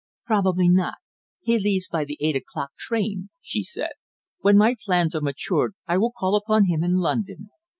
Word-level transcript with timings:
"Probably 0.25 0.67
not. 0.67 0.95
He 1.41 1.59
leaves 1.59 1.87
by 1.87 2.05
the 2.05 2.17
eight 2.21 2.35
o'clock 2.35 2.71
train," 2.75 3.29
she 3.39 3.61
said. 3.61 3.91
"When 4.39 4.57
my 4.57 4.75
plans 4.83 5.13
are 5.13 5.21
matured 5.21 5.75
I 5.85 5.99
will 5.99 6.11
call 6.11 6.35
upon 6.35 6.65
him 6.65 6.83
in 6.83 6.95
London." 6.95 7.51